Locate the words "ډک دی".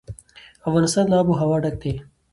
1.63-1.93